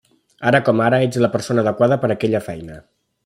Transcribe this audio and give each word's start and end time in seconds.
Ara 0.51 0.61
com 0.69 0.79
ara 0.85 0.99
ets 1.09 1.19
la 1.25 1.29
persona 1.37 1.63
adequada 1.65 1.99
per 2.05 2.11
aquella 2.17 2.43
feina. 2.49 2.81